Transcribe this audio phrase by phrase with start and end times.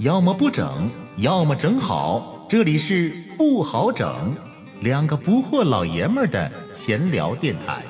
[0.00, 2.46] 要么不整，要么整好。
[2.48, 4.34] 这里是不好整，
[4.80, 7.84] 两个不惑老爷们儿的闲聊电台。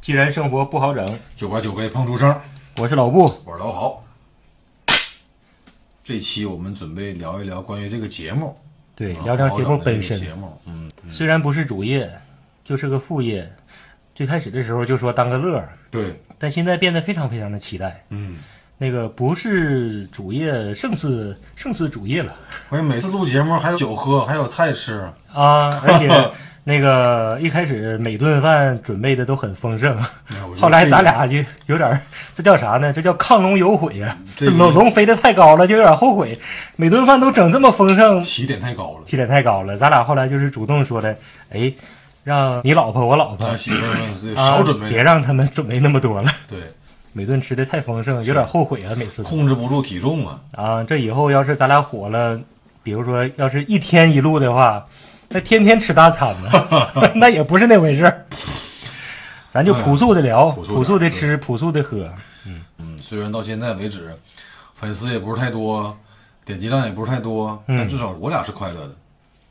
[0.00, 2.32] 既然生活不好整，就把酒杯碰出声。
[2.78, 3.24] 我是老布。
[3.44, 4.04] 我是老郝。
[6.04, 8.56] 这期我们准备聊一聊关于这个节目，
[8.94, 10.16] 对，啊聊聊节目本身。
[10.20, 12.08] 节目，嗯，虽然不是主业，
[12.64, 13.50] 就是个副业。
[14.14, 18.04] 最开始的时候就说当个乐儿，对，但现在变得非常非常的期待。
[18.10, 18.36] 嗯，
[18.76, 22.34] 那个不是主业胜似胜似主业了
[22.68, 25.80] 而且每次录节目还有酒喝，还有菜吃，啊！
[25.86, 26.30] 而且
[26.64, 29.98] 那个一开始每顿饭准备的都很丰盛，
[30.58, 32.00] 后来咱俩就有点儿，
[32.34, 32.92] 这叫啥呢？
[32.92, 36.38] 这叫亢龙有悔呀、这个龙 龙飞得太高了，就有点后悔。
[36.76, 39.04] 每顿饭都整这么丰盛，起点太高了。
[39.06, 39.76] 起点太高了。
[39.78, 41.16] 咱俩后来就是主动说的，
[41.50, 41.72] 哎，
[42.24, 46.30] 让你老婆我老婆媳妇儿们对啊少准备，别让他们准备那么多了。
[46.48, 46.58] 对，
[47.12, 50.40] 每顿吃的太丰盛，有点后悔啊，每次控制不住体重啊。
[50.52, 50.84] 啊。
[50.84, 52.40] 这以后要是咱俩火了，
[52.82, 54.86] 比如说要是一天一路的话，
[55.28, 56.50] 那天天吃大餐呢，
[57.16, 58.26] 那也不是那回事儿。
[59.50, 62.08] 咱就朴素的聊，朴素点朴素的吃，朴素的喝。
[62.46, 64.16] 嗯嗯，虽然到现在为止
[64.74, 65.94] 粉丝也不是太多，
[66.44, 68.94] 点击量也不是太多，嗯但至少我俩是快乐的。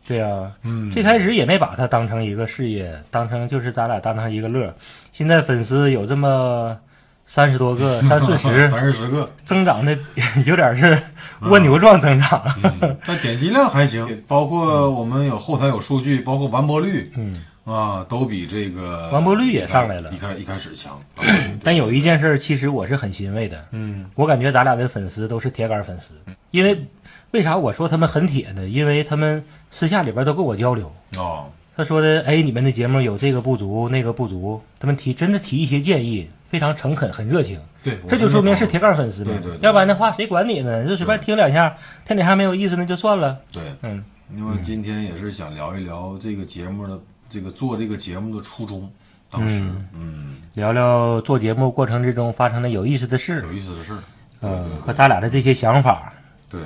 [0.08, 0.92] 对啊、嗯。
[0.92, 4.74] 最开始也没把它当成一个事业，当成就是咱俩当成一个乐。
[5.14, 6.78] 现在粉丝有这么
[7.26, 9.98] 三十多个、 三四十， 三四十个，增长的
[10.46, 11.02] 有点是
[11.42, 12.44] 蜗牛状增长。
[12.64, 20.12] 嗯，但点击量还行，包括我们有后台有数据，包括完播率，嗯，啊，都比这个完播率也上来了。
[20.12, 21.00] 一开一开始强。
[21.64, 23.64] 但有一件事，其实我是很欣慰的。
[23.72, 26.14] 嗯，我感觉咱俩的粉丝都是铁杆粉丝，
[26.50, 26.86] 因为
[27.32, 28.68] 为啥我说他们很铁呢？
[28.68, 39.32] 因为他们私下里边都跟我交流，哦，他说的，哎，你们的节目有这个不足，那个不足，他们提真的提一些建议，非常诚恳，很热情，对，这就说明是铁杆粉丝嘛。
[39.32, 39.60] 对对对。
[39.62, 40.86] 要不然的话，谁管你呢？
[40.86, 41.76] 就随便听两下，
[42.06, 43.40] 听两下没有意思那就算了。
[43.54, 44.04] 对，嗯，
[44.36, 48.92] 因为今天也是想聊一聊这个节目的这个做这个节目的初衷。
[49.30, 49.64] 当时，
[49.94, 53.42] 嗯，聊聊做节目过程之中发生的有意思的事。
[53.44, 53.94] 有，意思的事
[54.42, 56.12] 嗯，和咱俩的这些想法。
[56.50, 56.60] 对，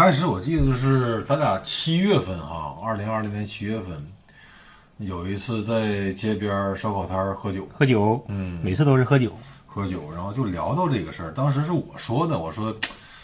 [0.00, 4.02] 开始我记得是咱俩七月份哈，二零二零年七月份，
[4.96, 9.30] 有一次在街边烧烤摊儿喝酒，喝酒，嗯，每次都是喝酒。
[9.66, 11.32] 喝酒，然后就聊到这个事儿。
[11.32, 12.74] 当时是我说的，我说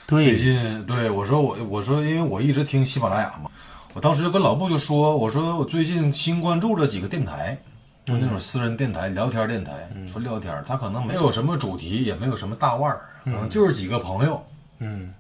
[0.06, 3.50] 最对，近对我说我我说因为我一直听喜马拉雅嘛，
[3.94, 7.56] 我当时就跟老布就说，我说我最近新关注了几个电台，
[8.04, 14.44] 就那种私人电台、聊天电台，纯聊天，他可能没有什么主题，也没有什么大腕儿，可能就是几个朋友，
[14.81, 15.15] 嗯，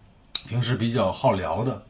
[0.48, 1.82] 平时比较好聊的，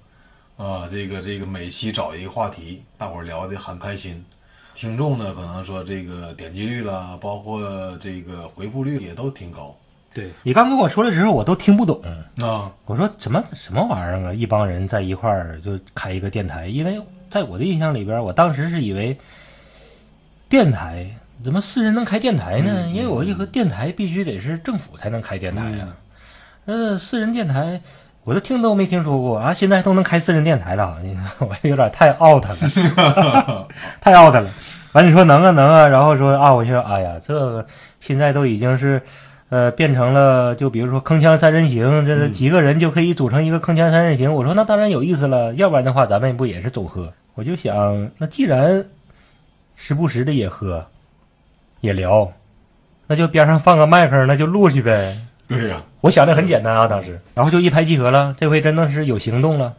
[0.56, 4.25] 啊，这个这个每期找一个话题，大伙儿聊得很开心。
[4.75, 7.61] 听众呢，可能说这个点击率啦，包括
[8.03, 9.77] 这个回复率也都挺高。
[10.15, 12.00] 对你刚跟我说的时候，我都听不懂。
[12.41, 14.33] 啊，我说什么什么玩意儿啊？
[14.33, 16.99] 一帮人在一块儿就开一个电台，因为
[17.31, 19.19] 在我的印象里边，我当时是以为
[20.49, 22.88] 电台怎么私人能开电台呢？
[22.88, 25.97] 因为我这个电台必须得是政府才能开电台啊、
[26.65, 27.83] 呃，私人电台
[28.26, 33.69] 我都听都没听说过啊，现在都能开私人电台了，你 我有点太 out 了，
[34.03, 34.50] 太 out 了。
[34.92, 37.64] 完你说能啊能啊，然后说啊，我就说哎呀，这个
[38.00, 39.00] 现在都已经是。
[39.48, 44.34] 呃，变成了就比如说铿锵三人行，这是几个人就可以组成一个铿锵三人行。
[44.34, 47.12] 我说那当然有意思了，要不然的话咱们不也是总喝？
[47.34, 48.84] 我就想，那既然
[49.76, 50.84] 时不时的也喝，
[51.81, 52.32] 也聊，
[53.06, 55.16] 那就边上放个麦克，那就录去呗。
[55.47, 58.33] 对呀、我想的很简单啊，当时，然后就一拍即合了。
[58.39, 59.75] 这回真的是有行动了。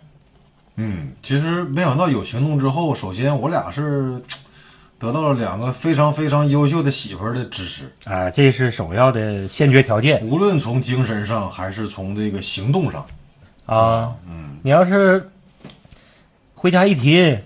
[0.76, 4.22] 嗯，其实没想到有行动之后，首先我俩是
[5.00, 13.06] 得到了两个非常非常优秀的媳妇儿的支持，啊，这是首要的先决条件无论从精神上还是从这个行动上。
[13.66, 14.14] 啊。
[14.28, 15.30] 嗯，你要是
[16.56, 17.40] 回家一提，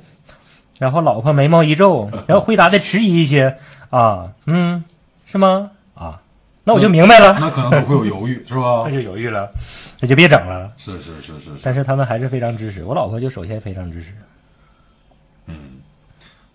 [0.80, 3.58] 然后老婆眉毛一皱， 然后回答的迟疑一些
[3.92, 4.84] 啊，嗯，
[5.28, 5.70] 是吗？
[5.94, 6.20] 啊，
[6.64, 8.92] 那我就明白了，那可能都会有犹豫，是吧 那？
[8.92, 9.52] 就犹豫了，
[10.00, 10.72] 那就别整了。
[10.78, 14.10] 是是是是是，但是他们还是非常支持，我老婆就首先非常支持。
[15.48, 15.56] 嗯。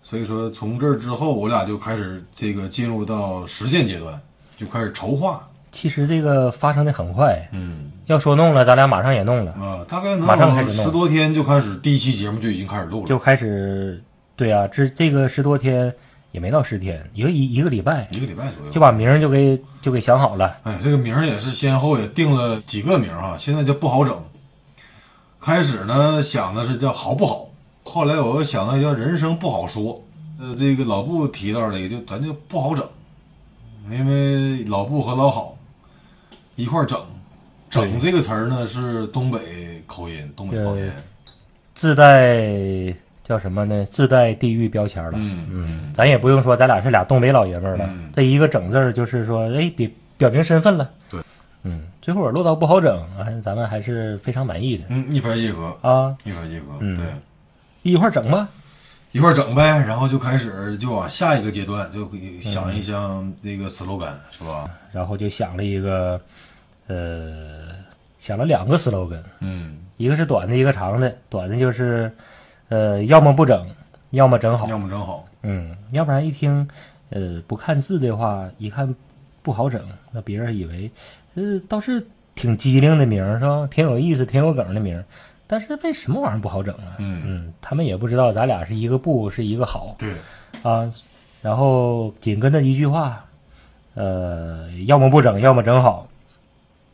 [0.01, 4.17] 所以说，从这儿之后，我俩就开始这个进入到实践阶段，
[4.55, 5.45] 就开始筹划。
[5.69, 14.01] 其实这个发生的很快，嗯，要说弄了，咱俩马上也弄了，啊，大概能马上开始弄十多天就开始第一期节目就已经开始录了，就开始，
[14.37, 15.93] 对啊，这这个十多天
[16.37, 18.71] 也没到十天，一个一一个礼拜一个礼拜左右。
[18.71, 20.55] 就把名儿就给就给想好了。
[20.61, 24.15] 哎，这个名儿也是先后也定了几个名儿哈，现在就不好整。
[25.41, 27.49] 开始呢想的是叫好不好，
[27.83, 29.99] 后来我又想到叫人生不好说，
[30.39, 32.87] 呃，这个老布提到了也，就咱就不好整，
[33.89, 35.57] 因为老布和老好
[36.55, 37.01] 一块儿整，
[37.67, 40.95] 整这个词儿呢是东北口音，东北方言。
[41.73, 42.37] 自带
[43.27, 43.85] 叫什么呢？
[43.91, 45.11] 自带地域标签了。
[45.15, 50.89] 嗯嗯，咱也不用说咱俩是俩东北老爷们儿了，嗯这一个整字儿就是说，哎，表表明身份了。
[51.09, 51.19] 对，
[51.63, 57.05] 嗯，最后落到不好整，啊，咱们还是非常满意的嗯，一分一合，啊，一分一合，嗯对，
[57.81, 58.47] 一块儿整吧。
[59.13, 62.07] 一块儿整呗，然后就开始就往下一个阶段，就
[62.41, 64.69] 想一想那个 slogan 是吧？
[64.91, 66.19] 然后就想了一个，
[66.87, 67.69] 呃，
[68.19, 71.15] 想了两个 slogan，嗯，一个是短的，一个长的。
[71.29, 72.11] 短的就是，
[72.69, 73.65] 呃，要么不整，
[74.11, 74.67] 要么整好。
[74.67, 76.67] 要么整好，嗯，要不然一听，
[77.09, 78.93] 呃，不看字的话，一看
[79.41, 79.81] 不好整，
[80.11, 80.91] 那别人以为，
[81.35, 82.05] 呃，倒是
[82.35, 83.67] 挺机灵的名儿是吧？
[83.71, 85.05] 挺有意思、挺有梗的名儿，
[85.47, 86.95] 但是为什么玩意儿不好整啊？
[86.99, 90.13] 嗯嗯，他们也不知道咱俩是一个不是一个好对，
[90.63, 90.91] 啊。
[91.41, 93.23] 然后紧跟着一句话，
[93.93, 96.05] 呃，要么不整，要么整好，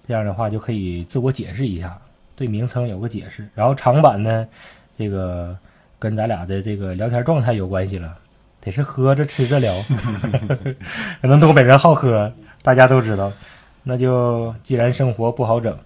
[0.05, 1.97] 这样的话就可以自我解释一下，
[2.35, 3.47] 对名称有个解释。
[3.55, 4.45] 然后长版呢，
[4.97, 5.55] 这个
[5.99, 8.17] 跟咱俩的这个聊天状态有关系了，
[8.61, 9.73] 得是喝着吃着聊，
[11.21, 12.31] 可能东北人好喝，
[12.61, 13.31] 大家都知道。
[13.83, 15.77] 那就既然生活不好整，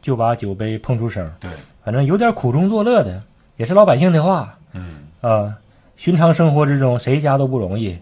[0.00, 1.50] 就把酒杯碰出声，对，
[1.84, 3.22] 反正有点苦中作乐的，
[3.56, 5.56] 也是老百姓的话嗯，啊。
[5.96, 7.98] 寻常生活之中，谁家都不容易，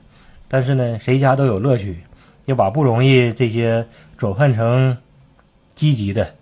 [0.46, 2.00] 但是呢，谁家都有乐趣。
[2.44, 3.84] 要把不容易这些
[4.16, 4.96] 转换成
[5.74, 6.34] 积极的、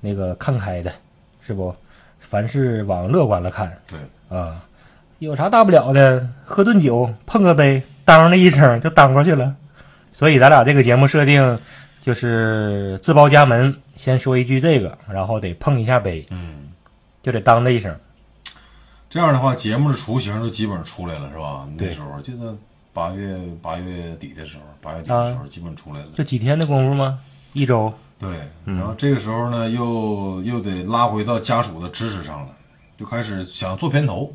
[0.00, 0.92] 那个看开的，
[1.40, 1.74] 是不？
[2.32, 3.98] 凡事往乐观了看对，
[4.34, 4.64] 啊，
[5.18, 6.26] 有啥大不了的？
[6.46, 9.54] 喝顿酒，碰个杯，当的一声就当过去了。
[10.14, 11.60] 所以咱俩这个节目设定
[12.00, 16.70] 就是自报家门，先说一句这个，然后得碰一下杯，嗯。
[17.22, 17.94] 就得当的一声。
[19.10, 21.68] 这样的话，节目的雏形就基本上出来了，是吧？
[21.76, 22.56] 那时候记得
[22.94, 26.06] 八月八月底的时候，八月底的时候基本出来了。
[26.14, 27.20] 就几天的功夫吗？
[27.52, 27.92] 一周。
[28.22, 28.30] 对，
[28.66, 32.48] 嗯然后这个时候呢，又又得拉回到家属的知识上了，
[32.96, 34.32] 就开始想做片头。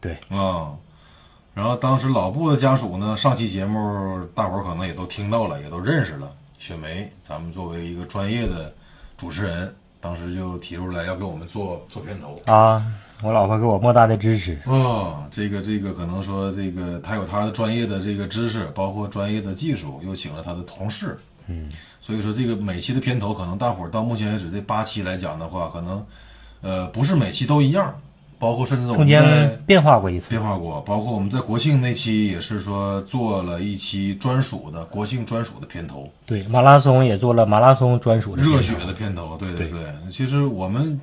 [0.00, 0.74] 对啊、
[1.54, 6.28] 然后当时老布的家属呢，上期节目大伙儿可能也都听到了，也都认识了。
[6.58, 8.74] 雪梅，咱们作为一个专业的
[9.16, 12.36] 主持人，当时就提出来要给我们做做片头。
[12.52, 12.84] 啊，
[13.22, 14.58] 我老婆给我莫大的支持。
[14.64, 21.16] 啊、这个这个可能说这个他有他的专业的这个知识，包括专业的技术，又请了他的同事，
[21.46, 21.68] 嗯，
[22.04, 26.04] 所以说这个每期的片头，可能大伙儿到目前为止这八期来讲的话，可能
[26.60, 27.94] 呃不是每期都一样，
[28.40, 30.42] 包括甚至我中们中间变化过一次变。
[30.42, 39.86] 化过，包括我们在国庆那期也是说做了一期专属的国庆专属的片头，对，马拉松也做了马拉松专属的热血的片头，对对对。
[40.10, 41.00] 其实我们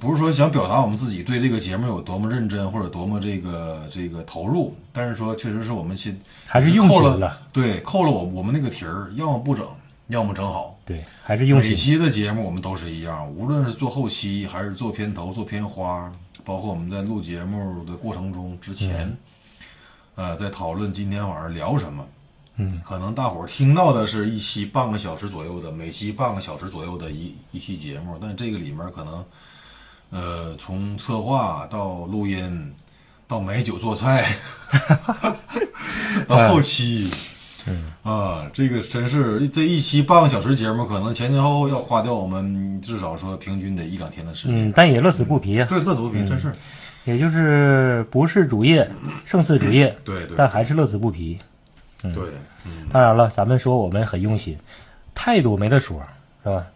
[0.00, 7.38] 不是说想表达我们自己对这个节目有多么认真或者多么这个这个投入，但是说确实是我们心还是用心了。
[7.52, 9.66] 对，扣了我我们那个题儿，要么不整，
[10.08, 10.78] 要么整好。
[10.84, 11.76] 对，还是用每心。
[11.76, 16.12] 期的节目我们都是一样，无论是做后期还是做片头、做片花，
[16.44, 19.16] 包括我们在录节目的过程中之前，
[20.14, 22.04] 呃，在讨论今天晚上聊什么。
[22.60, 29.24] 嗯，可能大伙儿听到的是一期半个小时左右的，每期半个小时左右的一一期节目，但这个里面可能，
[30.10, 32.74] 呃，从策划到录音，
[33.28, 34.26] 到买酒做菜，
[36.26, 37.08] 到后期，
[37.68, 44.68] 嗯啊，这个真是这一期半个小时节目，可能前前后后要花掉我们至少说平均得一两天的时间。
[44.68, 45.66] 嗯，但也乐此不疲啊。
[45.68, 46.52] 对，乐此不疲，真是。
[47.04, 48.86] 也就是不是主业
[49.24, 51.38] 胜似主业，对对但还是乐此不疲。
[52.02, 52.12] 对，
[52.64, 54.56] 嗯，当然了，咱们说我们很用心，
[55.14, 56.02] 态度没得说，
[56.44, 56.66] 是吧？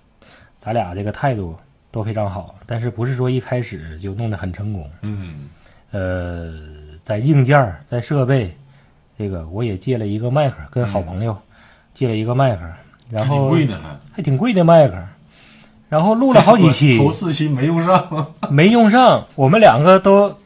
[0.59, 1.55] 咱俩这个态度
[1.91, 4.91] 都非常好，但是不是说一开始就弄得很成功。
[5.03, 5.51] 嗯，
[5.91, 6.55] 呃，
[7.05, 8.57] 在硬件、在设备，
[9.23, 11.39] 这个我也借了一个麦克，跟好朋友
[11.95, 12.63] 借了一个麦克，
[13.09, 14.95] 然后贵呢，还还挺贵的麦克，
[15.89, 18.27] 然后录了好几期， 头四期没用上。
[18.51, 20.37] 没用上，我们两个都，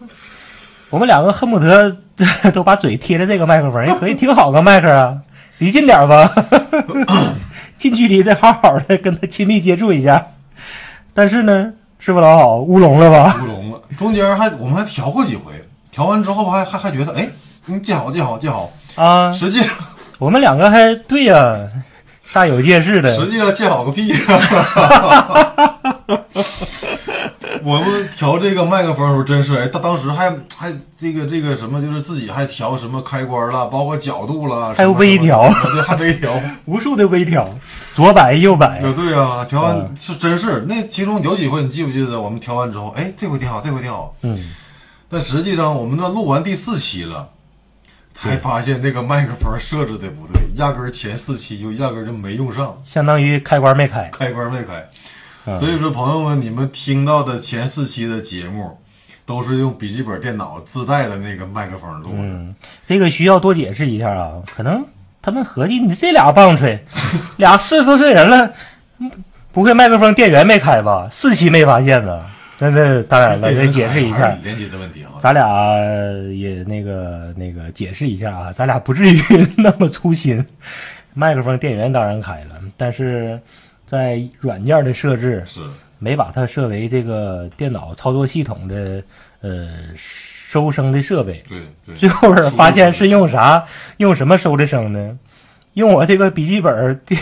[0.91, 1.97] 我们两个恨不得
[2.53, 5.23] 都把嘴贴着这个麦克风，也可以挺好个麦克啊，
[5.57, 6.31] 离近点吧，
[7.79, 10.27] 近距离的好好的跟他亲密接触一下。
[11.15, 13.41] 但是呢，是不是老好乌龙了吧？
[13.43, 13.81] 乌龙了。
[13.97, 15.53] 中间还我们还调过几回，
[15.91, 17.27] 调完之后还还还觉得，哎，
[17.67, 18.73] 嗯，记好记好记好。
[18.95, 19.71] 啊，实际上
[20.19, 21.69] 我们两个还对呀、
[22.33, 23.31] 煞有介事的实。
[23.31, 24.15] 际上记好个屁！
[27.63, 36.33] 我们调这个麦克风的时候，真是哎，他当时还还这个这个什么，就是自己还调什么开关了，包括角度了，还有微调对，还微调。
[36.67, 37.49] 无数的微调，
[37.97, 42.21] 左摆右摆，对对啊，调完嗯是真是那其中有几回，你记不记得？
[42.21, 44.15] 我们调完之后，哎，这回挺好，这回挺好。
[44.23, 44.53] 嗯，
[45.11, 47.29] 但实际上，我们那录完第四期了，
[48.17, 54.11] 才发现这个麦克风设置的不对，压根儿前四期就压根儿就没用上，相当于开关没开。
[54.11, 54.83] 开关没开。
[55.47, 58.79] 嗯所以说，朋友们，你们听到的前四期的节目，
[59.25, 62.17] 都是用笔记本电脑自带的那个麦克风录的。
[62.19, 62.55] 嗯，
[62.87, 64.85] 这个需要多解释一下啊，可能
[65.21, 66.85] 他们合计你这俩棒槌，
[67.37, 68.51] 俩四十多岁人了，
[68.99, 69.09] 嗯
[69.53, 71.07] 不会麦克风电源没开吧？
[71.11, 72.21] 四期没发现呢。
[72.59, 74.37] 那那当然了，得解释一下。
[75.19, 75.45] 咱俩
[76.33, 80.45] 也那个那个解释一下啊，咱俩不至于那么粗心。
[81.13, 83.41] 麦克风电源当然开了，但是
[83.87, 85.61] 在软件的设置是，
[85.99, 89.03] 没把它设为这个电脑操作系统的
[89.41, 91.43] 呃收声的设备。
[91.49, 91.97] 对对。
[91.97, 93.65] 最后边发现是用啥？
[93.97, 95.19] 用什么收的声呢？
[95.75, 97.21] 用我这个笔记本电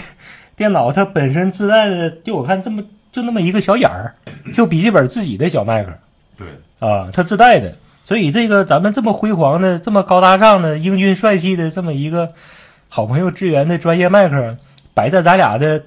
[0.57, 2.83] 电脑它本身自带的，就我看这么
[3.15, 4.13] 就那么一个小眼儿，
[4.53, 5.93] 就笔记本自己的小麦克
[6.37, 6.49] 对，
[6.81, 7.73] 啊，它自带的。
[8.05, 12.35] 所以这个咱们这么辉煌的、这么高大上的、英俊帅气的这么一个
[12.89, 14.57] 好朋友支援的专业麦克，
[14.95, 15.85] 摆在咱俩的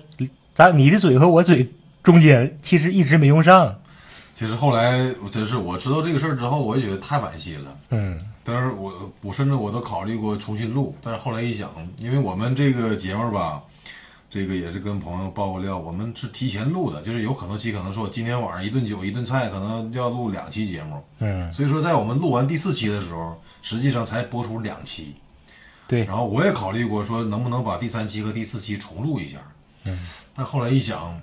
[0.56, 1.70] 咱你的嘴和我嘴
[2.02, 3.76] 中间，其实一直没用上。
[4.34, 7.76] 其实后来真是我知道这个事儿之后，我也觉得太惋惜了。
[7.90, 13.62] 嗯但是我我甚至我都考虑过重新录，但是后来一想，因为我们这个节目吧，
[14.30, 25.16] 这个也是跟朋友爆过料，我们是提前录的，就是有可能期可能说今天晚上一顿酒一顿菜，可能要录两期节目，嗯，所以说在我们录完第四期的时候，实际上才播出两期。
[25.88, 29.38] 对，然后我也考虑过说能不能把第三期和第四期重录一下，
[29.86, 29.98] 嗯，
[30.36, 31.18] 但后来一想，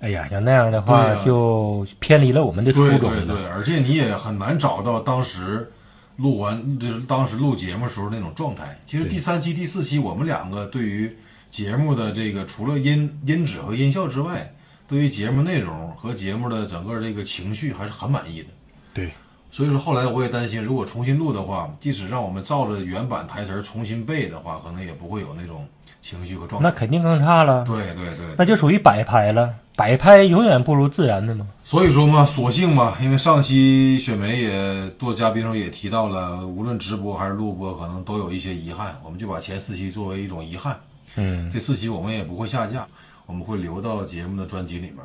[0.00, 3.24] 哎呀，像那样的话就偏离了我们的初对衷了。
[3.24, 5.70] 对对，而且你也很难找到当时
[6.16, 8.76] 录完就是当时录节目时候那种状态。
[8.84, 11.16] 其实第三期、第四期，我们两个对于
[11.50, 14.54] 节目的这个除了音音质和音效之外，
[14.86, 18.48] 对于节目内容和节目的整个这个情绪还是很满意的。
[18.94, 19.10] 对，
[19.50, 25.66] 所以说后来我也担心，如果重新录的话，即使让我们照着原版台词儿重新背的话，可能也不会有那种
[26.00, 26.68] 情绪和状态。
[26.68, 29.54] 那肯定更差了，对对对，那就属于摆拍了。
[29.76, 31.46] 摆拍永远不如自然的嘛。
[31.62, 40.76] 所以说嘛，索性嘛，因为上期雪梅也做嘉宾时候也提到了，无论直播还是录播，可能都有一些遗憾，我们就把前四期作为一种遗憾。
[41.16, 42.86] 嗯，这四期我们也不会下架，
[43.26, 44.96] 我们会留到节目的专辑里面。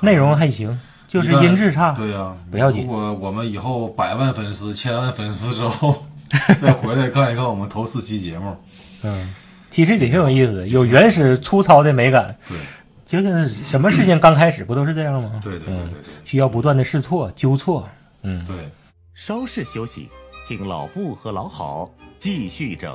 [0.00, 1.92] 内容还行，就是音质差。
[1.92, 6.06] 对呀、不要紧如果我们以后百万粉丝、千万粉丝之后，
[6.60, 8.54] 再回来看一看我们头四期节目，
[9.02, 9.34] 嗯，
[9.70, 12.36] 其实也挺有意思的，有原始粗糙的美感。
[12.48, 12.58] 对
[13.06, 15.38] 就是什么事情刚开始不都是这样吗？
[15.40, 17.88] 对对对嗯对对需要不断的试错、纠错。
[18.22, 18.68] 嗯，对。
[19.14, 20.08] 稍事休息，
[20.48, 21.88] 听老布和老好
[22.18, 22.92] 继续整。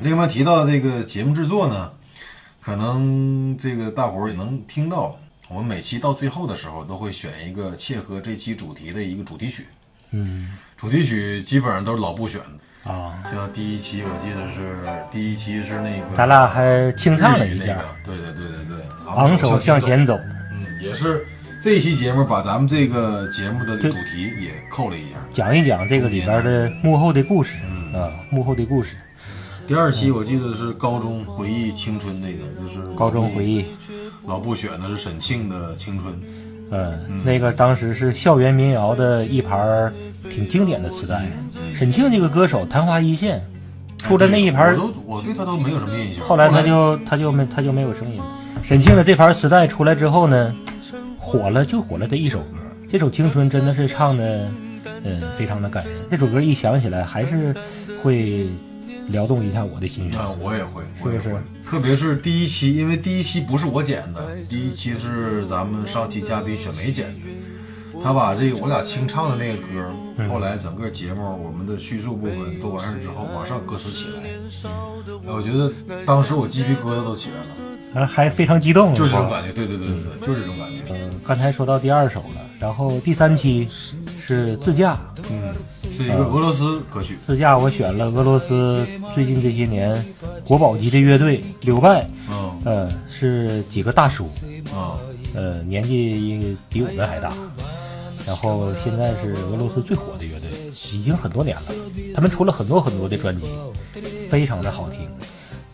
[0.00, 1.90] 另外提到这个节目制作呢，
[2.60, 5.16] 可能这个大伙儿也能听到，
[5.48, 9.66] 我们每期到最后的时候都会选一个切合这期主题的一个主题曲。
[10.10, 10.56] 嗯。
[10.76, 14.76] 主题曲基本上都是老布选的，啊，像第一期我记得是
[15.10, 17.66] 第一期是那个咱俩还清唱了一下。
[17.66, 20.18] 那个，对对对对对，昂首向前走。
[20.52, 21.24] 嗯，也是
[21.62, 25.16] 这一期节目把咱们这个节目的主题也扣了一下。
[25.32, 27.94] 讲一讲这个里边的幕后的故事嗯。
[27.94, 28.96] 啊，幕后的故事，
[29.66, 33.64] 第二期我记得是高中回忆青春那个，就是高中回忆。
[34.26, 36.14] 老布选的是沈庆的青春，
[36.70, 39.92] 嗯，那个当时是校园民谣的一盘儿
[40.30, 41.26] 挺经典的磁带。
[41.74, 43.42] 沈庆这个歌手昙花一现，
[43.98, 46.24] 出了那一盘儿我都我对他都没有什么印象。
[46.24, 48.20] 后来他就他就没他就没有声音。
[48.62, 50.54] 沈庆的这盘磁带出来之后呢，
[51.18, 52.58] 火了就火了这一首歌，
[52.90, 54.50] 这首《青春》真的是唱的，
[55.04, 55.92] 嗯，非常的感人。
[56.10, 57.54] 这首歌一想起来，还是
[58.02, 58.46] 会
[59.08, 60.20] 撩动一下我的心弦。
[60.20, 61.40] 啊，我也会，是不是我也会。
[61.64, 67.20] 特别是第一期，因为第一期不是我剪的，第一期是咱们上期嘉宾雪梅剪的。
[68.02, 74.20] 他把这个我俩清唱的那个歌，嗯后来整个节目我们的叙述部分都完事之后，马上歌词起来，
[75.26, 75.72] 我觉得
[76.04, 77.36] 当时我鸡皮疙瘩都起来
[77.96, 80.82] 了，啊，还非常激动，就是这种感觉，对对对对对，就是这种感觉。
[80.90, 83.68] 嗯，刚才说到第二首了，然后第三期
[84.26, 84.98] 是自驾，
[85.30, 85.54] 嗯，
[85.96, 90.04] 是一个俄罗斯歌曲，自驾我选了俄罗斯最近这些年
[90.44, 92.50] 国宝级的乐队柳拜，嗯。
[92.64, 94.24] 呃，是几个大叔，
[94.72, 94.96] 啊
[95.34, 97.30] 呃，年纪比我们还大，
[98.26, 100.48] 然后现在是俄罗斯最火的乐队，
[100.92, 101.62] 已经很多年了。
[102.14, 103.44] 他们出了很多很多的专辑，
[104.30, 105.06] 非常的好听。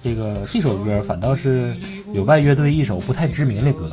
[0.03, 1.77] 这个这首歌反倒是
[2.13, 3.89] 柳拜乐队一首不太知名的歌，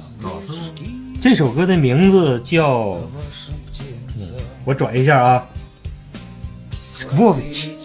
[1.22, 2.98] 这首歌的名字叫，
[4.16, 4.32] 嗯，
[4.66, 5.46] 我转一下啊
[7.36, 7.76] v i c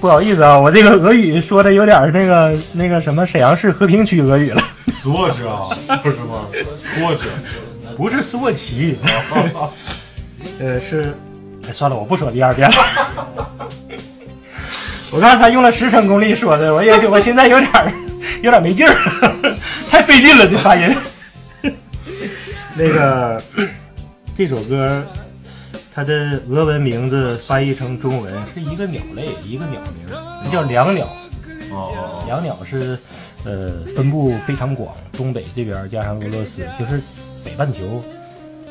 [0.00, 5.68] 不好意思啊，我这个俄语说的有点那个那个什么沈阳市和平区俄语了，Swatch 啊，
[6.02, 7.20] 不是吗？Swatch，
[7.96, 8.98] 不是斯沃奇。
[10.58, 11.14] 呃，是，
[11.68, 12.76] 哎，算了，我不说第二遍了。
[15.12, 17.94] 我刚才用了十成功力说的，我也 我现在有点
[18.42, 18.94] 有点没劲儿，
[19.88, 20.92] 太费劲了，这发音。
[22.74, 23.40] 那个
[24.34, 25.04] 这首歌，
[25.94, 31.06] 它的俄文名字翻译成中文是一个鸟类，一个鸟名，叫椋鸟。
[31.70, 32.98] 哦，椋鸟是
[33.44, 36.98] 呃分布非常广，东北这边加上俄罗斯，就是
[37.44, 38.02] 北半球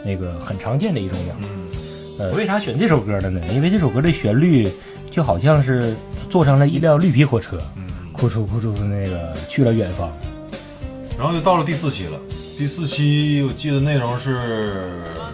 [0.04, 1.36] 那个很常见的一种鸟。
[1.40, 1.70] 嗯，
[2.18, 3.40] 呃，为啥选这首歌的呢？
[3.54, 4.68] 因为这首歌的旋律
[5.12, 5.96] 就好像是
[6.28, 10.12] 坐上了一辆绿皮火车，嗯，哭出哭出那个去了远方。
[11.20, 12.20] 然后就到了第四期了。
[12.58, 14.92] 第四期我记得内容是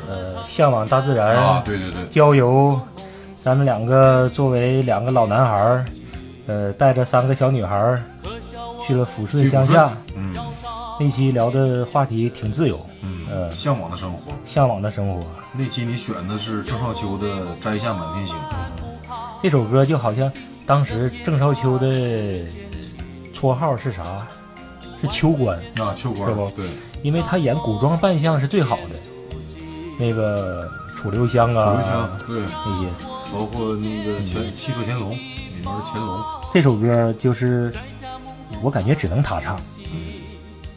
[0.08, 2.80] 呃，向往大自然，啊，对对对，郊游。
[3.44, 5.86] 咱们两个作为两个老男孩儿，
[6.48, 8.02] 呃，带着三个小女孩儿
[8.86, 9.92] 去了抚顺乡下。
[10.16, 10.36] 嗯
[11.00, 14.32] 那期聊的话题挺自由，嗯，呃，向往的生活。
[14.46, 15.24] 向往的生活。
[15.54, 17.28] 那期你选的是郑少秋的
[17.62, 18.36] 《摘下满天星》。
[19.40, 20.32] 这首歌就好像
[20.66, 21.88] 当时郑少秋的
[23.32, 24.28] 绰号是啥？
[25.00, 26.66] 是秋官，啊，秋官是不对，
[27.04, 28.96] 因为他演古装扮相是最好的。
[29.98, 32.90] 那个楚留香啊，刘香对，那些。
[33.34, 36.18] 包括那个乾《戏说乾隆》里面的乾隆，
[36.54, 37.74] 这首歌就是
[38.62, 39.60] 我感觉只能他唱，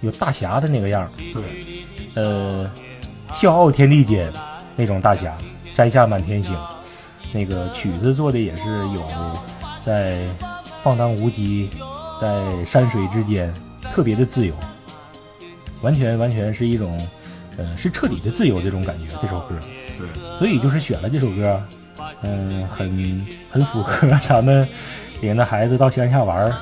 [0.00, 1.84] 有大侠的那个样儿，对，
[2.16, 2.68] 呃，
[3.32, 4.32] 笑傲天地间
[4.74, 5.32] 那种大侠，
[5.76, 6.52] 摘下满天星。
[7.32, 9.06] 那个曲子做的也是有
[9.84, 10.26] 在
[10.82, 11.68] 放荡无羁，
[12.20, 13.54] 在山水之间
[13.92, 14.52] 特别的自由，
[15.82, 16.98] 完全完全是一种，
[17.56, 19.04] 呃，是彻底的自由这种感觉。
[19.20, 19.54] 这首歌，
[19.98, 20.06] 对，
[20.38, 21.60] 所以就是选了这首歌，
[22.22, 24.66] 嗯、很很符合咱们
[25.20, 26.52] 领着孩子到乡下玩儿，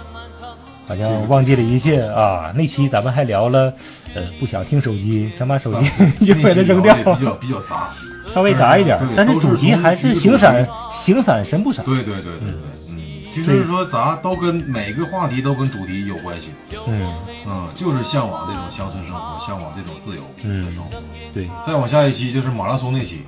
[0.86, 2.52] 好像忘记了一切啊。
[2.56, 3.72] 那期咱们还聊了，
[4.14, 5.88] 呃，不想听手机，想把手机
[6.26, 7.90] 就给它扔掉比较比较杂。
[8.34, 11.82] 稍微杂一点，但是主题还是从一个形散主形散神不散。
[11.86, 12.54] 对对对对对，嗯，
[13.32, 16.50] 其实是说咱都跟每个话题都跟主题有关系，
[16.86, 17.14] 嗯，
[17.46, 21.02] 嗯，就是向往这种乡村生活，向往这种自由的生活。
[21.32, 23.22] 对，再往下一期就是马拉松那期，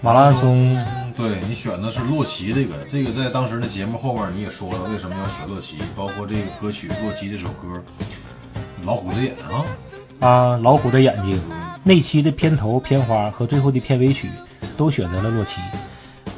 [0.00, 7.82] 马拉松，嗯对你选的是洛奇这个，这个在当时的节目后面你也说了为什么要选洛奇，包括这个歌曲《洛奇》这首歌，
[8.84, 11.38] 老虎的眼啊，啊，老虎的眼睛，
[11.84, 14.30] 那期的片头、片花和最后的片尾曲
[14.78, 15.60] 都选择了洛奇。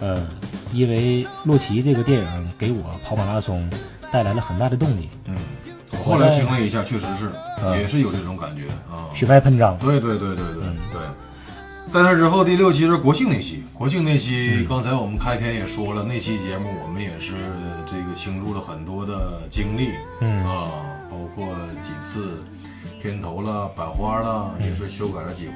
[0.00, 0.26] 呃，
[0.72, 3.68] 因为洛奇这个电影给我跑马拉松
[4.10, 5.36] 带来了很大的动力，嗯，
[5.90, 7.30] 我后来听了一下，确实是
[7.62, 9.08] 嗯也是有这种感觉啊。
[9.14, 9.76] 血脉喷张。
[9.78, 11.00] 对对对对对嗯对。
[11.90, 13.64] 在那之后，第六期是国庆那期。
[13.74, 17.32] 国庆那嗯期，刚才我们开篇也说了，那期节目我们也是
[17.86, 20.70] 这个倾注了很多的精力，嗯啊，
[21.10, 21.48] 包括
[21.82, 22.42] 几次
[23.02, 25.52] 片头啦、版花啦，嗯也是修改了几回。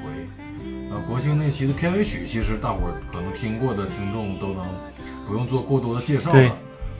[0.91, 4.63] 啊，国庆那期的片尾曲，其实大伙儿可能听过的听众都能
[5.27, 6.51] 不用做过多的介绍了。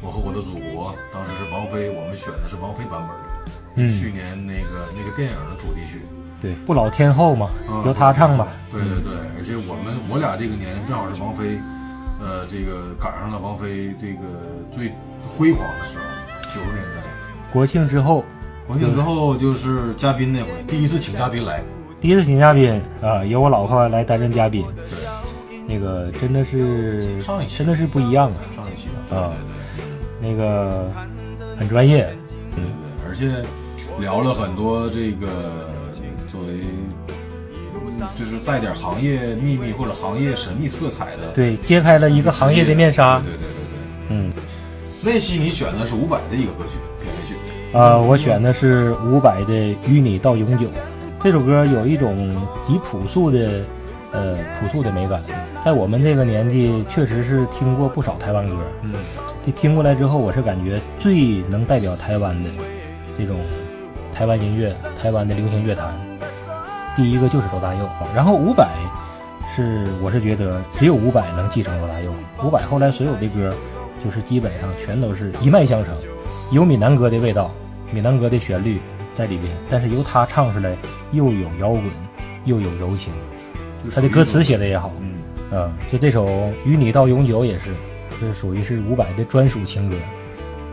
[0.02, 3.90] 我和我的祖国，当时是王菲，我们选的是王菲版本的，嗯。
[3.98, 6.02] 去年那个那个电影的主题曲。
[6.40, 8.48] 对，不老天后嘛，嗯由他唱吧。
[8.70, 11.58] 对对对，而且我们我俩这个年龄正好是王菲，
[12.22, 14.22] 呃，这个赶上了王菲这个
[14.70, 14.94] 最
[15.36, 16.04] 辉煌的时候，
[16.54, 17.02] 九十年代。
[17.52, 18.24] 国庆之后，
[18.68, 21.64] 国庆之后就是嘉宾那回，第一次请嘉宾来，
[22.00, 25.00] 第一次请嘉宾啊，由我老婆来担任嘉宾，对，
[25.68, 27.58] 那个真的是上一期。
[27.58, 29.34] 真的是不一样啊，上一期，对啊
[29.76, 30.30] 对。
[30.30, 30.90] 那个
[31.58, 32.08] 很专业。
[32.56, 33.46] 对对对，而且
[34.00, 35.28] 聊了很多这个
[36.28, 36.60] 作为
[38.16, 43.20] 就是带点行业秘密或者行业神秘色彩的，对，揭开了一个行业的面纱。
[43.20, 43.48] 对对对对
[44.10, 44.32] 嗯，
[45.02, 49.54] 那期你选的是伍佰的一个歌曲片尾曲，啊，我选的是伍佰的
[49.86, 50.68] 《与你到永久》。
[51.20, 53.64] 这首歌有一种极朴素的，
[54.14, 55.22] 呃，朴素的美感。
[55.66, 58.56] 在我们这个年纪，确实是听过不少台湾歌。
[58.84, 58.94] 嗯，
[59.46, 62.50] 这听过来之后，我是感觉最能代表台湾的
[63.18, 63.40] 这种
[64.14, 65.94] 台湾音乐、台湾的流行乐坛，
[66.96, 67.90] 第一个就是罗大佑。
[68.16, 68.68] 然后伍佰
[69.56, 72.12] 是，我是觉得只有伍佰能继承罗大佑。
[72.44, 73.54] 伍佰后来所有的歌，
[74.06, 75.94] 就是基本上全都是一脉相承，
[76.52, 77.52] 有闽南歌的味道，
[77.92, 78.80] 闽南歌的旋律
[79.16, 80.74] 在里边，但是由他唱出来
[81.12, 81.84] 又有摇滚，
[82.46, 83.12] 又有柔情。
[83.94, 85.14] 他的歌词写的也好，嗯。
[85.50, 86.26] 嗯，就这首
[86.66, 87.74] 《与你到永久》也是，
[88.20, 89.96] 这属于是伍佰的专属情歌，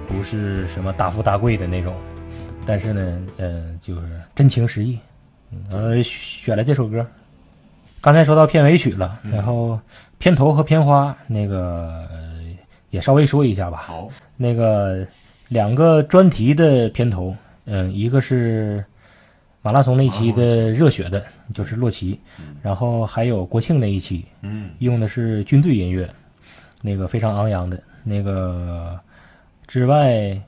[0.09, 1.95] 不是什么大富大贵的那种，
[2.67, 4.03] 但是呢，嗯、就是
[4.35, 4.99] 真情实意。
[5.53, 7.07] 嗯，呃，选了这首歌。
[8.01, 9.79] 刚才说到片尾曲了，然后
[10.19, 12.35] 片头和片花那个、呃
[12.91, 13.79] 也稍微说一下吧。
[13.79, 15.07] 好，那个
[15.49, 18.85] 两个专题的片头，嗯，一个是
[19.65, 21.25] 马拉松那期的热血的，
[21.55, 22.21] 就是洛奇，
[22.61, 24.73] 然后还有国庆那一期，嗯。
[24.81, 26.07] 用的是军队音乐，
[26.83, 29.01] 那个非常昂扬的那个
[29.67, 30.39] 之外，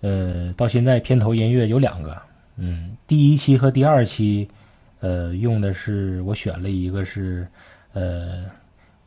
[0.00, 2.16] 呃，到现在片头音乐有两个，
[2.54, 4.48] 嗯，第一期和第二期，
[5.00, 7.44] 呃，用的是我选了一个是，
[7.94, 8.44] 呃，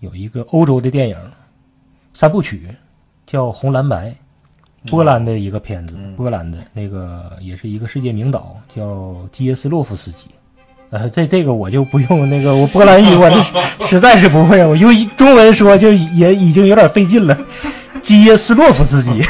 [0.01, 1.17] 有一个欧洲的电影
[2.13, 2.67] 三部曲，
[3.25, 4.09] 叫《红蓝白》，
[4.89, 10.25] 波兰的一个片子，波兰的那个也是一个世界名导，叫基耶斯洛夫斯基。
[10.91, 13.41] 呃，这这个我就不用那个，我波兰语我这
[13.87, 17.37] 实在是不会，我用中文说就也已经有点费劲了。
[18.01, 19.21] 基耶斯洛夫斯基，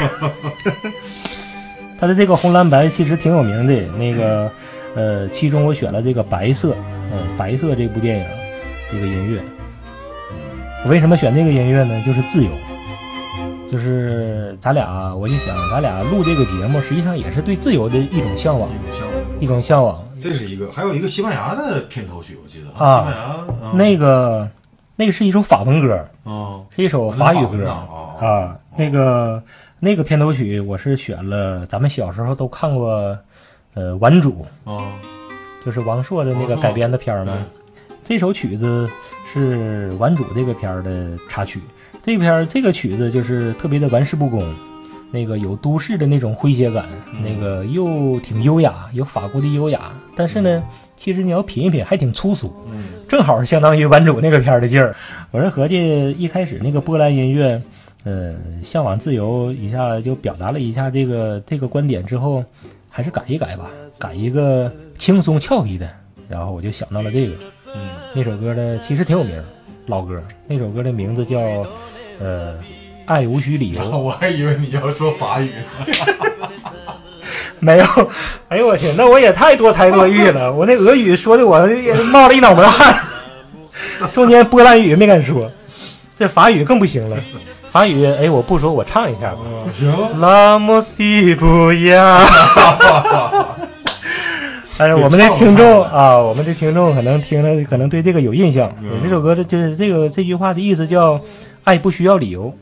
[1.98, 3.72] 他的这个红蓝白其实挺有名的。
[3.96, 4.52] 那个
[4.94, 6.76] 呃，其中我选了这个白色，
[7.10, 8.26] 嗯、白色这部电影
[8.92, 9.40] 这个音乐。
[10.84, 12.02] 我为什么选这个音乐呢？
[12.06, 12.50] 就是自由，
[13.70, 20.02] 就是咱俩，我就想咱俩录这个节目，实际上也是对自由的一种向往，一种向往，一种向往。
[20.20, 24.48] 这是一个，还有一个西班牙的片头曲，我记得啊西班牙那个
[24.94, 27.68] 那个是一首法文歌，嗯是一首法语歌。
[27.68, 28.56] 啊。
[28.78, 29.42] 那个
[29.80, 33.18] 那个片头曲我是选了，咱们小时候都看过，
[33.74, 34.46] 呃，《顽主。
[34.64, 34.84] 啊》，
[35.64, 37.38] 就是王朔的那个改编的片儿嘛。
[38.04, 38.88] 这首曲子
[39.32, 41.60] 是《顽主》这个片儿的插曲。
[42.06, 44.54] 这篇儿这个曲子就是特别的玩世不恭，
[45.10, 46.86] 那个有都市的那种诙谐感，
[47.20, 50.62] 那个又挺优雅，有法国的优雅，但是呢，
[50.96, 52.54] 其实你要品一品，还挺粗俗。
[52.70, 54.94] 嗯正好相当于版主那个片儿的劲儿。
[55.32, 57.60] 我是合计一开始那个波兰音乐，
[58.04, 62.44] 呃，向往自由一下就表达了一下这个这个观点之后，
[62.88, 65.90] 还是改一改吧，改一个轻松俏皮的。
[66.28, 67.34] 然后我就想到了这个，
[67.74, 69.44] 嗯，那首歌呢其实挺有名儿，
[69.86, 70.16] 老歌。
[70.46, 71.66] 那首歌的名字叫
[72.18, 72.52] 呃
[73.06, 73.80] 《爱无需理由》。
[73.96, 75.86] 我还以为你要说法语呢。
[77.58, 77.86] 没有，
[78.48, 80.52] 哎呦我天，那我也太多才多艺了。
[80.52, 82.98] 我那俄语说的我也冒了一脑门汗，
[84.12, 85.50] 中间波兰语没敢说，
[86.18, 87.16] 这法语更不行了。
[87.72, 89.38] 法语，哎，我不说，我唱一下吧。
[89.74, 92.22] 行，拉莫西不亚。
[94.78, 98.70] 但是我们的听众啊，我们的听众可能听了，可能对这个有印象。
[98.82, 101.18] 嗯这首歌的就是这个这句话的意思叫
[101.66, 102.56] “爱不需要理由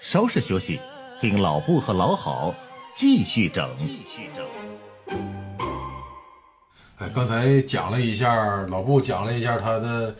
[0.00, 0.80] 稍事休息，
[1.20, 2.52] 听老布和老好
[2.96, 3.72] 继续整。
[3.76, 4.44] 继续整。
[6.98, 10.12] 哎，刚才讲了一下，老布讲了一下他的，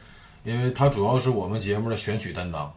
[0.44, 2.72] 因为他主要是我们节目的选曲担当，”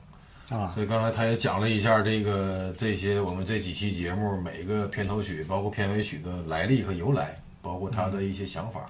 [0.49, 0.71] 啊。
[0.73, 8.87] 所以刚才他也讲了一下这个这些我们这几期节目每个片头曲，包括片尾曲的来历和由来，包括他的一些想法。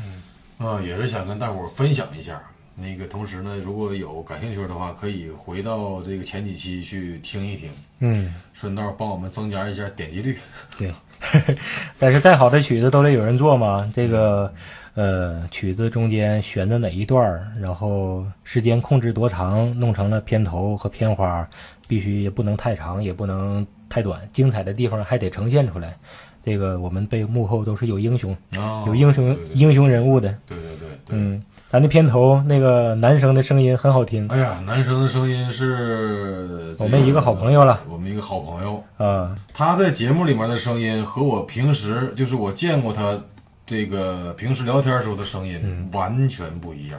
[0.00, 2.42] 嗯，啊，也是想跟大伙儿分享一下。
[2.80, 10.38] 那个同时呢，如果有感兴趣的话，可以回到这个前几期去听一听，嗯，顺道帮我们增加一下点击率。
[10.78, 10.92] 对。
[11.98, 13.90] 但是再好的曲子都得有人做嘛。
[13.94, 14.50] 这个
[14.94, 21.46] 呃，曲子中间选的哪一段儿，然后时间控制多长，弄成了片头和片花，
[21.86, 25.94] 必须也不能太长，也不能太短，精彩的地方还得呈现出来。
[26.42, 30.34] 这个我们背幕后都是有英雄、啊，有英雄英雄人物的。
[30.46, 31.10] 对对对对。
[31.10, 34.26] 嗯，咱的片头那个男生的声音很好听。
[34.26, 37.80] 哎呀，男生的声音是我们一个好朋友了。
[37.88, 39.36] 我们一个好朋友，啊。
[39.54, 43.16] 他在节目里面的声音和我平时就是我见过他
[43.64, 46.98] 这个平时聊天时候的声音完全不一样，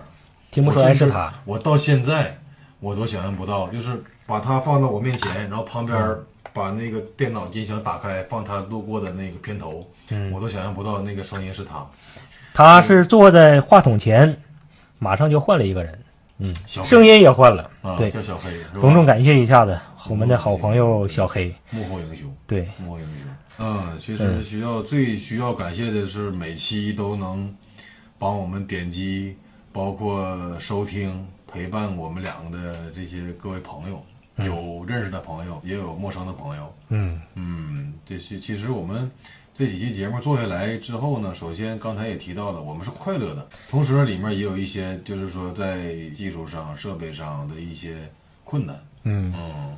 [0.52, 1.34] 听不出来是他。
[1.44, 2.38] 我到现在
[2.80, 6.26] 我都想象不到，就是把他放到我面前，然后旁边嗯。
[6.54, 10.32] 把那个电脑音响打开，放他路过的那个片头，嗯。
[10.32, 11.86] 我都想象不到那个声音是他。
[12.54, 14.38] 他是坐在话筒前，
[15.04, 16.00] 马上就换了一个人，
[16.38, 17.68] 嗯，小声音也换了。
[17.82, 21.52] 啊，对，叫小黑，隆重感谢一下子我们的好朋友小黑。
[21.72, 22.32] 幕后英雄。
[22.46, 23.26] 对，幕后英雄。
[23.58, 27.52] 嗯，其实需要最需要感谢的是每期都能
[28.20, 29.36] 帮我们点击，
[29.74, 34.06] 包括收听、陪伴我们两个的这些各位朋友，
[34.46, 36.72] 有认识的朋友，也有陌生的朋友。
[36.90, 39.10] 嗯嗯，这是其实我们
[39.62, 47.98] 这几期节目做下来之后呢，首先刚才也提到了，我们是快乐的，同时里面也有一些就是说在技术上、设备上的一些
[48.44, 48.76] 困难。
[49.04, 49.76] 嗯，嗯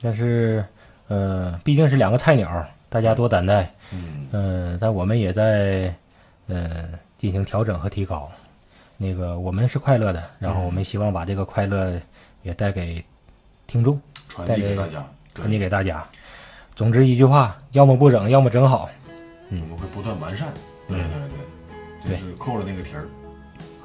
[0.00, 0.64] 但是
[1.08, 3.68] 呃，毕竟是两个菜鸟，大家多担待。
[3.90, 5.92] 嗯嗯、但我们也在
[6.46, 6.84] 呃
[7.18, 8.30] 进行调整和提高。
[8.96, 12.00] 那个我们是快乐的，然后我们希望把这个快乐
[12.44, 13.04] 也带给
[13.66, 15.04] 听众，传递给大家，
[15.34, 16.06] 传递给大家。
[16.76, 18.88] 总之一句话，要么不整，要么整好。
[19.50, 20.52] 我们会不断完善。
[20.86, 21.06] 对对
[22.04, 23.08] 对，就是扣了那个题儿，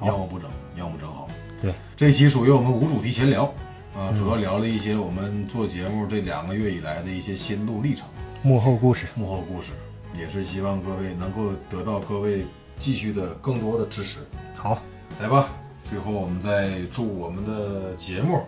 [0.02, 1.28] 要么不整，要么整好。
[1.62, 3.54] 对，这期属于我们无主题闲聊
[3.96, 8.08] 啊，主要聊了一些我们做节目这两个月以来的一些心路历程、
[8.42, 9.72] 幕后故事，幕后故事。
[10.16, 12.46] 也是希望各位能够得到各位
[12.78, 14.20] 继续的更多的支持。
[14.56, 14.80] 好，
[15.20, 15.50] 来吧，
[15.90, 18.44] 最后我们再祝我们的节目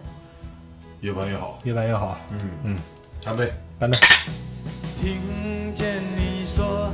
[1.02, 1.58] 越办越好。
[1.64, 2.20] 越办越好。
[2.30, 2.78] 嗯嗯，
[3.24, 3.52] 干杯！
[3.80, 3.98] 干杯！
[5.02, 6.92] 听见你说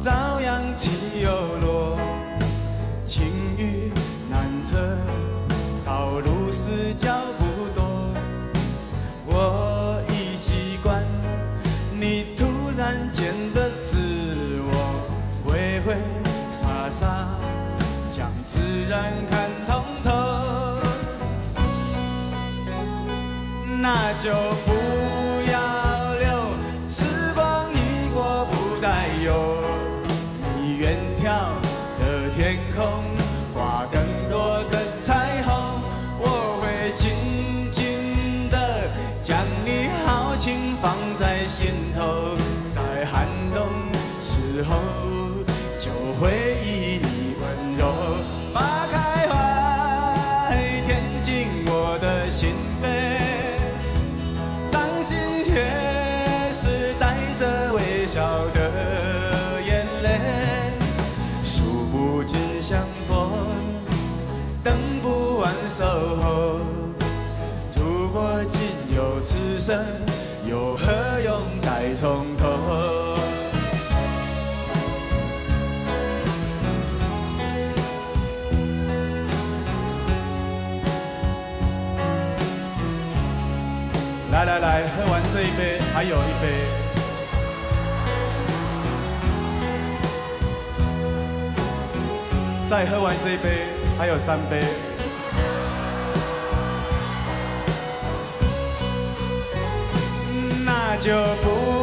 [0.00, 0.90] 朝阳起
[1.22, 1.96] 又落，
[3.06, 3.24] 晴
[3.56, 3.92] 雨
[4.28, 4.76] 难测，
[5.86, 8.12] 道路是脚步多。
[9.26, 11.04] 我已习惯
[11.92, 12.44] 你突
[12.76, 13.98] 然间的自
[14.66, 14.74] 我，
[15.44, 15.94] 挥挥
[16.50, 17.28] 洒洒，
[18.10, 20.10] 将自然看通透。
[23.80, 24.32] 那就
[24.66, 24.72] 不
[72.02, 72.48] 从头？
[84.32, 86.66] 来来来，喝完这一杯，还有一杯。
[92.66, 94.64] 再喝完这一杯，还有三杯。
[100.64, 101.12] 那就
[101.42, 101.81] 不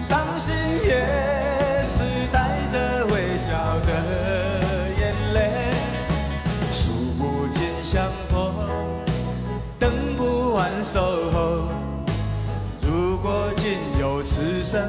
[0.00, 3.90] 伤心也是带着微笑的
[4.98, 5.38] 眼泪，
[6.72, 8.54] 数不尽相逢，
[9.78, 11.00] 等不完守
[11.32, 11.68] 候。
[12.80, 14.82] 如果仅有此生，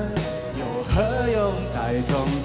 [0.58, 2.39] 又何用再从？